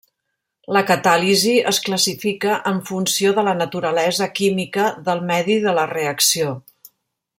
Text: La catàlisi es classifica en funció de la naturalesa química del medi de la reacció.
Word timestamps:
La 0.75 0.81
catàlisi 0.91 1.51
es 1.71 1.79
classifica 1.89 2.55
en 2.71 2.79
funció 2.87 3.35
de 3.41 3.43
la 3.49 3.53
naturalesa 3.59 4.29
química 4.41 4.87
del 5.11 5.23
medi 5.33 5.61
de 5.67 5.77
la 5.83 5.85
reacció. 5.93 6.57